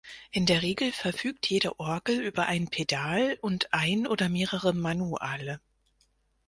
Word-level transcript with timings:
In 0.31 0.47
der 0.47 0.63
Regel 0.63 0.91
verfügt 0.91 1.47
jede 1.47 1.79
Orgel 1.79 2.21
über 2.21 2.47
ein 2.47 2.67
Pedal 2.69 3.37
und 3.41 3.71
ein 3.71 4.07
oder 4.07 4.29
mehrere 4.29 4.73
Manuale. 4.73 5.61